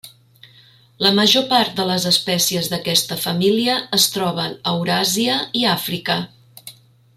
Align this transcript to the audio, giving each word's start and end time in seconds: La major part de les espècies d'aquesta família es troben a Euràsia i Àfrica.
La 1.05 1.09
major 1.19 1.43
part 1.51 1.75
de 1.81 1.85
les 1.89 2.07
espècies 2.13 2.71
d'aquesta 2.71 3.19
família 3.27 3.77
es 3.99 4.09
troben 4.17 4.57
a 4.71 4.75
Euràsia 4.81 5.39
i 5.63 5.67
Àfrica. 5.77 6.19